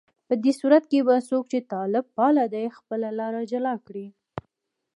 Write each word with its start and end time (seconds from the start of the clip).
په 0.27 0.33
دې 0.43 0.51
صورت 0.59 0.83
کې 0.91 0.99
به 1.07 1.15
څوک 1.29 1.43
چې 1.51 1.59
طالب 1.71 2.05
پاله 2.17 2.45
دي، 2.53 2.65
خپله 2.77 3.07
لاره 3.19 3.41
جلا 3.51 3.75
کړي 3.85 4.07